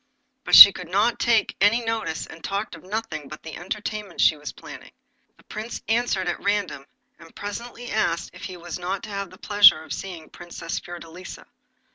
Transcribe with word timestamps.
But 0.45 0.55
she 0.55 0.73
would 0.75 0.89
not 0.89 1.19
take 1.19 1.55
any 1.61 1.85
notice, 1.85 2.25
and 2.25 2.43
talked 2.43 2.73
of 2.73 2.81
nothing 2.83 3.27
but 3.27 3.43
the 3.43 3.55
entertainments 3.55 4.23
she 4.23 4.35
was 4.35 4.51
planning. 4.51 4.93
The 5.37 5.43
Prince 5.43 5.83
answered 5.87 6.27
at 6.27 6.41
random, 6.43 6.87
and 7.19 7.35
presently 7.35 7.91
asked 7.91 8.31
if 8.33 8.45
he 8.45 8.57
was 8.57 8.79
not 8.79 9.03
to 9.03 9.09
have 9.11 9.29
the 9.29 9.37
pleasure 9.37 9.83
of 9.83 9.93
seeing 9.93 10.23
the 10.23 10.29
Princess 10.31 10.79
Fiordelisa. 10.79 11.45